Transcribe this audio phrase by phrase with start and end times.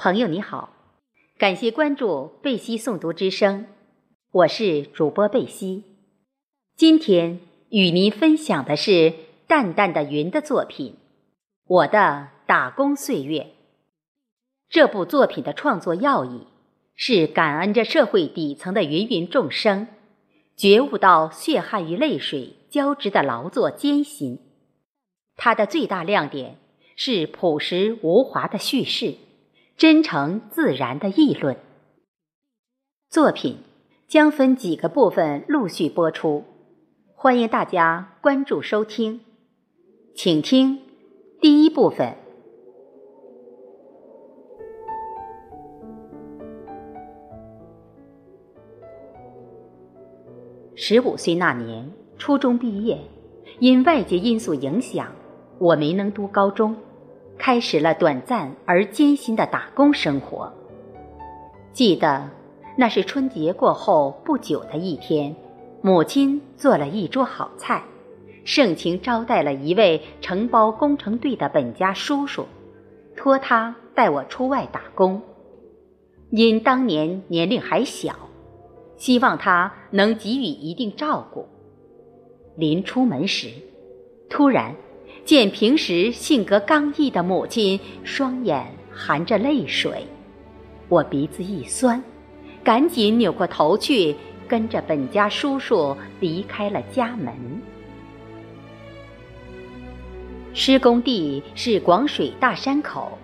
[0.00, 0.72] 朋友你好，
[1.38, 3.66] 感谢关注贝西诵读之声，
[4.30, 5.82] 我是主播贝西。
[6.76, 7.40] 今天
[7.70, 9.12] 与您分享的是
[9.48, 10.92] 淡淡的云的作品
[11.66, 13.40] 《我的打工岁月》。
[14.68, 16.46] 这部作品的创作要义
[16.94, 19.88] 是感恩着社会底层的芸芸众生，
[20.56, 24.38] 觉悟到血汗与泪水交织的劳作艰辛。
[25.34, 26.56] 它的最大亮点
[26.94, 29.16] 是朴实无华的叙事。
[29.78, 31.56] 真诚自然的议论。
[33.08, 33.58] 作品
[34.08, 36.42] 将分几个部分陆续播出，
[37.14, 39.20] 欢迎大家关注收听。
[40.16, 40.80] 请听
[41.40, 42.16] 第一部分。
[50.74, 52.98] 十五岁那年，初中毕业，
[53.60, 55.12] 因外界因素影响，
[55.60, 56.76] 我没能读高中。
[57.38, 60.52] 开始了短暂而艰辛的打工生活。
[61.72, 62.28] 记得
[62.76, 65.34] 那是春节过后不久的一天，
[65.80, 67.82] 母亲做了一桌好菜，
[68.44, 72.46] 盛情招待了一位承包工程队的本家叔叔，
[73.16, 75.22] 托他带我出外打工。
[76.30, 78.14] 因当年年龄还小，
[78.96, 81.46] 希望他能给予一定照顾。
[82.56, 83.48] 临出门时，
[84.28, 84.74] 突然。
[85.28, 90.06] 见平时性格刚毅的母亲双眼含着泪水，
[90.88, 92.02] 我鼻子一酸，
[92.64, 94.16] 赶紧扭过头去，
[94.48, 97.34] 跟着本家叔叔离开了家门。
[100.54, 103.18] 施工地是广水大山口，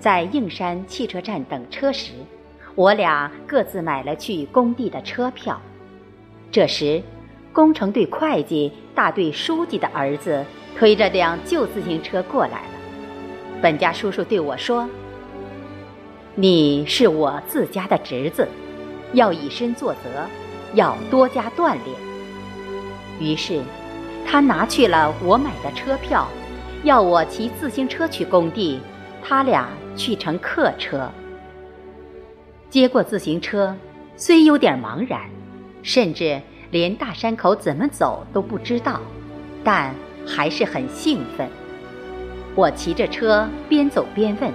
[0.00, 2.10] 在应山汽车站等车时，
[2.74, 5.62] 我俩各自买了去工地的车票。
[6.50, 7.00] 这时，
[7.52, 10.44] 工程队会计大队书记的儿子。
[10.78, 12.68] 推着辆旧自行车过来了，
[13.62, 14.86] 本家叔叔对我说
[16.36, 18.46] ：“你是我自家的侄子，
[19.14, 20.10] 要以身作则，
[20.74, 21.96] 要多加锻炼。”
[23.18, 23.62] 于是，
[24.26, 26.28] 他拿去了我买的车票，
[26.84, 28.78] 要我骑自行车去工地，
[29.22, 31.10] 他俩去乘客车。
[32.68, 33.74] 接过自行车，
[34.14, 35.22] 虽有点茫然，
[35.82, 36.38] 甚至
[36.70, 39.00] 连大山口怎么走都不知道，
[39.64, 39.94] 但。
[40.26, 41.48] 还是很兴奋。
[42.54, 44.52] 我骑着车边走边问，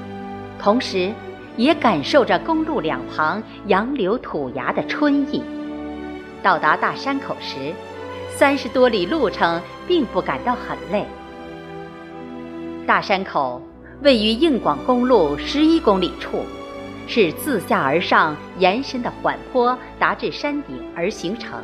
[0.59, 1.11] 同时
[1.55, 5.41] 也感受着公路两旁杨柳土芽的春意。
[6.43, 7.71] 到达大山口时，
[8.35, 11.05] 三十多里路程并不感到很累。
[12.87, 13.61] 大山口
[14.01, 16.43] 位于应广公路十一公里处，
[17.07, 21.63] 是自下而上延伸的缓坡，达至山顶而形成，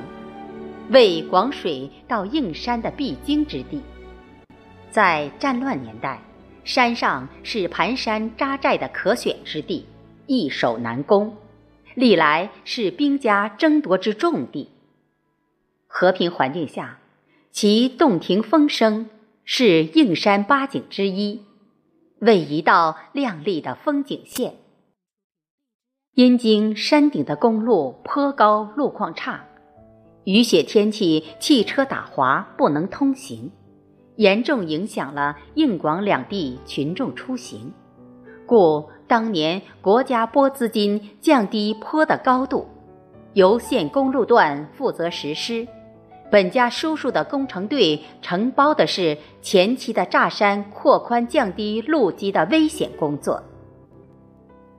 [0.92, 3.82] 为广水到应山的必经之地。
[4.98, 6.20] 在战乱年代，
[6.64, 9.86] 山上是盘山扎寨的可选之地，
[10.26, 11.38] 易守难攻，
[11.94, 14.72] 历来是兵家争夺之重地。
[15.86, 16.98] 和平环境下，
[17.52, 19.08] 其洞庭风声
[19.46, 21.44] 是应山八景之一，
[22.18, 24.56] 为一道亮丽的风景线。
[26.16, 29.46] 因经山顶的公路颇高，路况差，
[30.24, 33.52] 雨雪天气，汽车打滑，不能通行。
[34.18, 37.72] 严重影响了应广两地群众出行，
[38.46, 42.68] 故当年国家拨资金降低坡的高度，
[43.34, 45.68] 由县公路段负责实施。
[46.30, 53.42] 本家叔叔的工程队承包的是前期的炸山扩宽、降低路基的危险工作。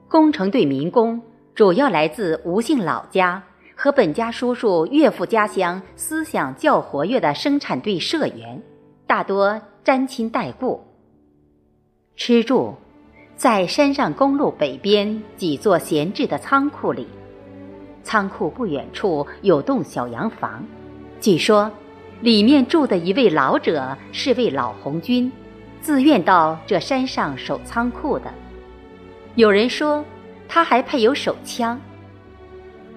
[0.09, 1.23] 工程队民工
[1.55, 3.43] 主要来自吴姓老家
[3.75, 8.63] 和本家叔叔岳父家乡思想较活跃的生产队社员。
[9.09, 10.85] 大多沾亲带故。
[12.15, 12.75] 吃住，
[13.37, 17.07] 在山上公路北边几座闲置的仓库里。
[18.03, 20.63] 仓库不远处有栋小洋房，
[21.23, 21.71] 据说
[22.21, 25.33] 里面住的一位老者是位老红军，
[25.81, 28.31] 自愿到这山上守仓库的。
[29.37, 30.05] 有人说
[30.47, 31.81] 他还配有手枪。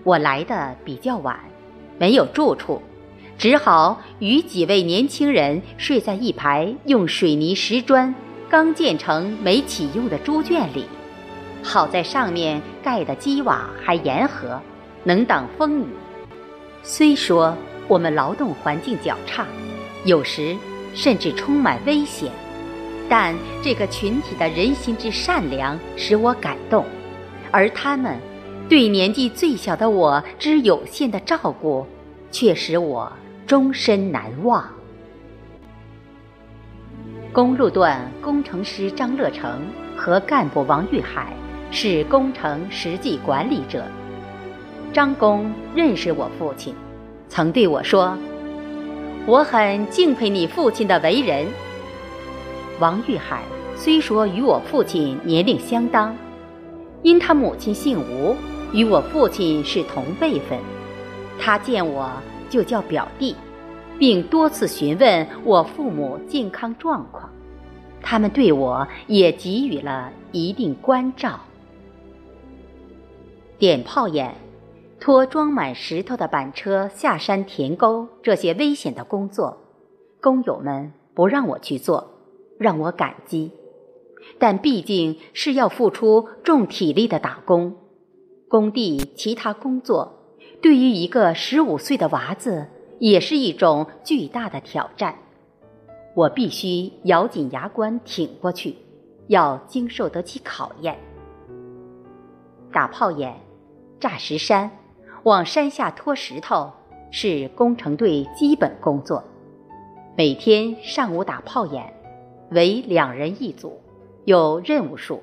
[0.04, 1.40] 我来的比较晚，
[1.98, 2.82] 没有住处。
[3.42, 8.14] 只好与几位年轻人睡在一排用水泥石砖
[8.48, 10.86] 刚建成没启用的猪圈里，
[11.64, 14.62] 好在上面盖的基瓦还严和，
[15.04, 15.88] 能挡风雨。
[16.84, 17.58] 虽说
[17.88, 19.48] 我们劳动环境较差，
[20.06, 20.56] 有时
[20.94, 22.32] 甚至充满危险，
[23.10, 26.86] 但这个群体的人心之善良使我感动，
[27.50, 28.20] 而他们
[28.70, 31.88] 对年纪最小的我之有限的照顾，
[32.30, 33.12] 却使我。
[33.52, 34.66] 终身难忘。
[37.34, 39.60] 公路段工程师张乐成
[39.94, 41.34] 和干部王玉海
[41.70, 43.84] 是工程实际管理者。
[44.94, 46.74] 张工认识我父亲，
[47.28, 48.18] 曾对我说
[49.28, 51.46] ：“我很敬佩你父亲的为人。”
[52.80, 53.44] 王玉海
[53.76, 56.16] 虽说与我父亲年龄相当，
[57.04, 58.34] 因他母亲姓吴，
[58.72, 60.58] 与我父亲是同辈分，
[61.38, 62.10] 他见我
[62.52, 63.36] 就叫表弟。
[63.98, 67.30] 并多次询问我父母健康状况，
[68.02, 71.40] 他们对我也给予了一定关照。
[73.60, 74.34] 点炮眼、
[75.00, 79.56] 拖装满石头的板车下山填沟这些危险的工作，
[80.20, 82.10] 工友们不让我去做，
[82.58, 83.52] 让我感激。
[84.40, 87.76] 但毕竟是要付出重体力的打工，
[88.48, 90.21] 工地其他工作
[90.62, 92.68] 对于一个十五岁的娃子。
[93.00, 95.16] 也是一种巨大的挑战，
[96.14, 98.76] 我必须咬紧牙关挺过去，
[99.26, 100.96] 要经受得起考验。
[102.72, 103.36] 打炮眼、
[104.00, 104.70] 炸石山、
[105.24, 106.72] 往山下拖石头
[107.10, 109.24] 是工程队基本工作。
[110.16, 111.92] 每天上午打炮眼，
[112.52, 113.82] 为两人一组，
[114.26, 115.20] 有任务数。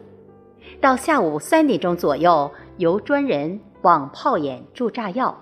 [0.81, 5.36] 到下午三点钟左右，由专人往炮眼注炸药。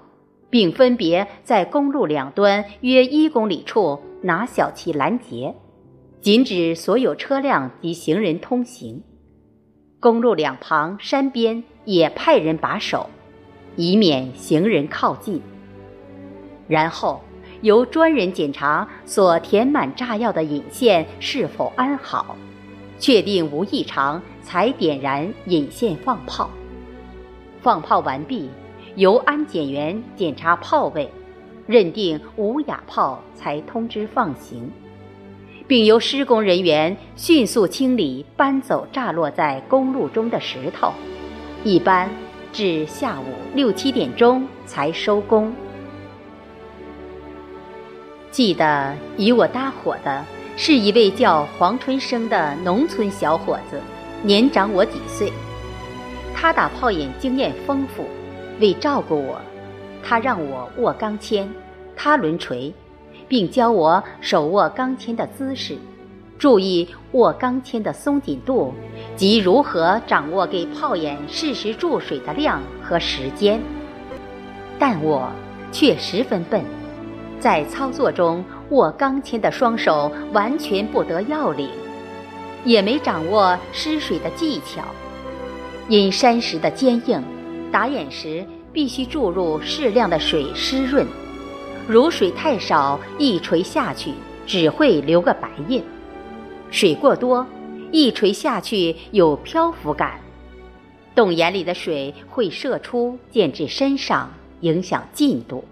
[0.48, 5.54] 并分别在公路两端约一公里处拿小旗拦截，
[6.20, 9.02] 禁止所有车辆及行人通行。
[10.00, 13.10] 公路两旁山边也派人把守，
[13.74, 15.42] 以免行人靠近。
[16.68, 17.20] 然后
[17.62, 22.36] 由专人检查所填满炸药的引线是否安好，
[22.98, 26.48] 确定无异常，才点燃引线放炮。
[27.66, 28.48] 放炮完毕。
[28.94, 31.10] 由安检员检查炮位，
[31.66, 34.70] 认定无哑炮才通知放行，
[35.66, 40.92] 并由施工人员迅速清理搬走炸落在公路中的石头，
[41.64, 42.08] 一般
[42.52, 45.52] 至下午六七点钟才收工。
[48.30, 50.24] 记得与我搭伙的
[50.56, 53.80] 是一位叫黄春生的农村小伙子，
[54.22, 55.32] 年长我几岁，
[56.36, 58.04] 他打炮眼经验丰富。
[58.60, 59.40] 为照顾我，
[60.02, 61.46] 他让我握钢钎，
[61.94, 62.72] 他抡锤，
[63.26, 65.76] 并教我手握钢钎的姿势，
[66.38, 68.72] 注意握钢钎的松紧度
[69.14, 73.60] 及如何掌握给炮眼适时注水的量和时间。
[74.78, 75.30] 但我
[75.72, 76.62] 却十分笨，
[77.38, 81.68] 在操作中握钢钎的双手完全不得要领，
[82.64, 84.82] 也没掌握施水的技巧，
[85.88, 87.22] 因山石的坚硬。
[87.72, 91.06] 打眼时必须注入适量的水湿润，
[91.86, 94.12] 如水太少，一锤下去
[94.46, 95.82] 只会留个白印；
[96.70, 97.44] 水过多，
[97.90, 100.20] 一锤下去有漂浮感，
[101.14, 105.64] 洞眼里的水会射出溅至身上，影响进度。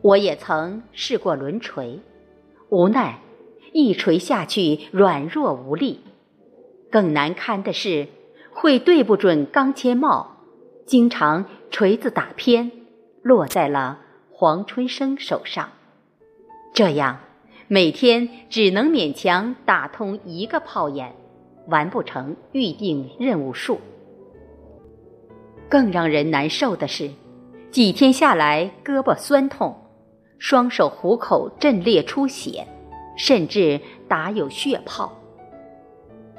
[0.00, 2.00] 我也曾试过抡锤，
[2.70, 3.20] 无奈
[3.72, 6.00] 一锤下去软弱无力，
[6.90, 8.08] 更难堪的是。
[8.52, 10.36] 会对不准钢钎帽，
[10.86, 12.70] 经常锤子打偏，
[13.22, 13.98] 落在了
[14.32, 15.70] 黄春生手上。
[16.72, 17.18] 这样
[17.68, 21.14] 每天只能勉强打通一个炮眼，
[21.68, 23.80] 完不成预定任务数。
[25.68, 27.10] 更让人难受的是，
[27.70, 29.76] 几天下来胳膊酸痛，
[30.38, 32.66] 双手虎口震裂出血，
[33.16, 35.12] 甚至打有血泡。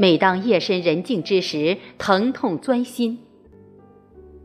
[0.01, 3.19] 每当夜深人静之时，疼痛钻心。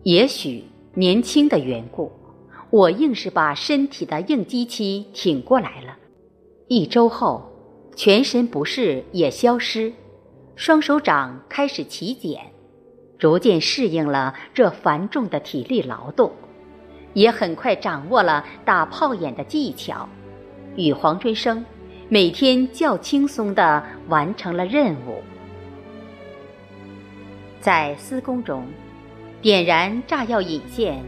[0.02, 2.12] 也许年轻的缘故，
[2.68, 5.96] 我硬是把身体的应激期挺过来了。
[6.68, 7.50] 一周后，
[7.94, 9.90] 全身不适也消失，
[10.56, 12.38] 双手掌开始起茧，
[13.18, 16.30] 逐渐适应了这繁重的体力劳动，
[17.14, 20.06] 也很快掌握了打炮眼的技巧，
[20.76, 21.64] 与黄春生
[22.10, 25.22] 每天较轻松地完成了任务。
[27.66, 28.64] 在施工中，
[29.42, 31.02] 点燃炸药引线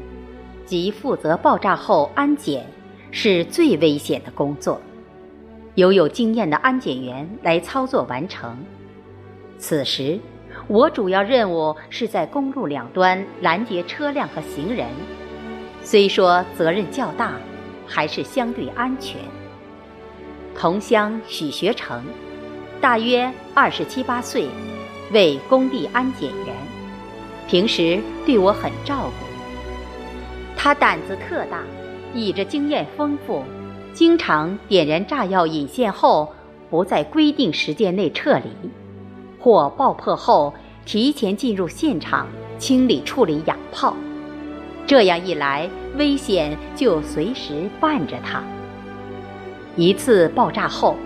[0.66, 2.66] 及负责爆炸后安检
[3.12, 4.80] 是最危险的工作，
[5.76, 8.58] 由有经验的安检员来操作完成。
[9.56, 10.18] 此时，
[10.66, 14.88] 我主要任务是在公路两端拦截车辆和行人，
[15.84, 17.34] 虽说责任较大，
[17.86, 19.20] 还是相对安全。
[20.56, 22.02] 同乡许学成，
[22.80, 24.48] 大约二十七八岁。
[25.12, 26.54] 为工地安检员，
[27.48, 29.26] 平时对我很照顾。
[30.56, 31.62] 他胆子特大，
[32.14, 33.44] 倚着经验丰富，
[33.94, 36.32] 经常点燃炸药引线后，
[36.68, 38.70] 不在规定时间内撤离，
[39.38, 40.52] 或爆破后
[40.84, 42.26] 提前进入现场
[42.58, 43.96] 清理处理哑炮，
[44.86, 48.42] 这样一来，危险就随时伴着他。
[49.76, 50.96] 一次爆炸后，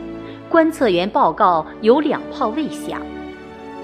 [0.49, 3.03] 观测员报告有两炮未响，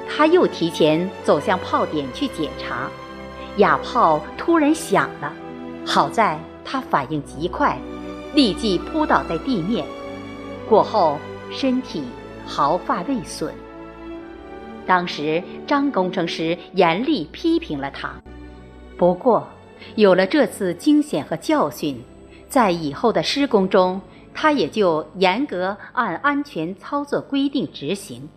[0.09, 2.91] 他又提前走向炮点去检查，
[3.59, 5.33] 哑炮突然响了，
[5.87, 7.79] 好在他反应极快，
[8.35, 9.85] 立即扑倒在地面，
[10.69, 11.19] 过后
[11.51, 12.03] 身体
[12.47, 13.55] 毫发未损。
[14.87, 18.11] 当时，张工程师严厉批评了他。
[18.97, 19.47] 不过，
[19.95, 22.03] 有了这次惊险和教训，
[22.49, 24.01] 在以后的施工中，
[24.35, 28.29] 他也就严格按安全操作规定执行，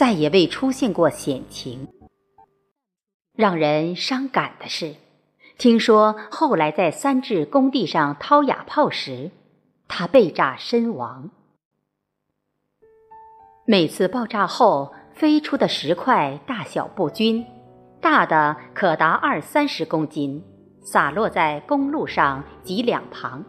[0.00, 1.86] 再也未出现过险情。
[3.36, 4.94] 让人伤感的是，
[5.58, 9.30] 听说后来在三治工地上掏哑炮时，
[9.88, 11.28] 他被炸身亡。
[13.66, 14.94] 每次爆炸后。
[15.12, 17.44] 飞出的石块大小不均，
[18.00, 20.42] 大的可达二三十公斤，
[20.82, 23.44] 洒落在公路上及两旁，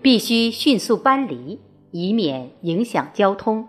[0.00, 3.68] 必须迅速搬离，以免影响交通。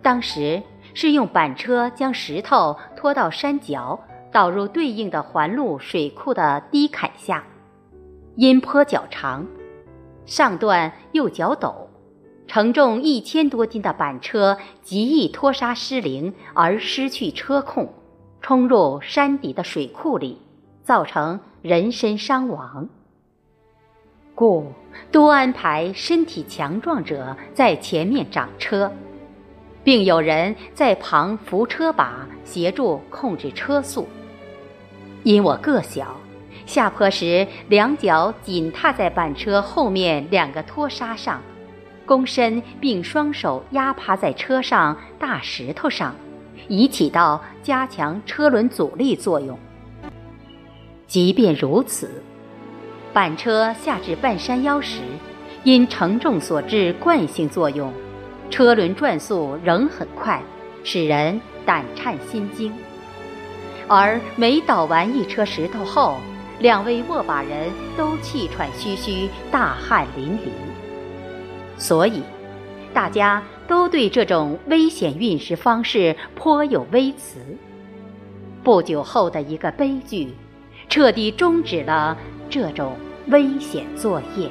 [0.00, 0.62] 当时
[1.00, 4.00] 是用板车将石头拖到山脚，
[4.32, 7.44] 倒入对应的环路水库的低坎下，
[8.34, 9.46] 因坡较长，
[10.26, 11.72] 上段又较陡。
[12.48, 17.88] 承重一千多斤的板车极易拖沙失灵而失去车控，
[18.40, 20.42] 冲入山底的水库里，
[20.82, 22.88] 造成人身伤亡。
[24.34, 24.72] 故
[25.12, 28.90] 多安排身体强壮者在前面掌车，
[29.88, 34.06] 并有人在旁扶车把协助控制车速。
[35.22, 36.14] 因我个小，
[36.66, 41.40] 下坡时两脚紧踏在板车后面两个拖沙上。
[42.06, 46.14] 躬身并双手压趴在车上大石头上，
[46.68, 49.58] 以起到加强车轮阻力作用。
[51.06, 52.22] 即便如此，
[53.14, 55.00] 板车下至半山腰时，
[55.64, 57.90] 因承重所致惯性作用，
[58.50, 60.42] 车轮转速仍很快，
[60.82, 62.72] 使人胆颤心惊。
[63.86, 66.18] 而每倒完一车石头后，
[66.58, 70.48] 两位握把人都气喘吁吁，大汗淋漓。
[71.78, 72.22] 所以，
[72.92, 77.38] 大家都对这种危险运输方式颇有微词。
[78.64, 80.34] 不久后的一个悲剧，
[80.88, 82.16] 彻底终止了
[82.50, 82.96] 这种
[83.28, 84.50] 危险作业。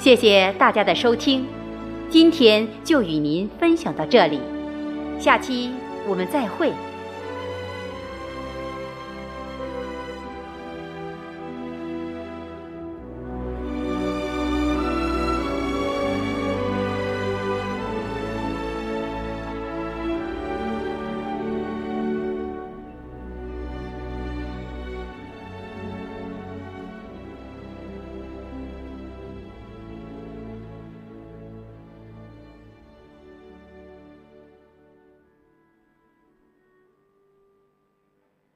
[0.00, 1.44] 谢谢大家的收听，
[2.08, 4.40] 今天就与您分享到这里，
[5.18, 5.70] 下期
[6.08, 6.72] 我们再会。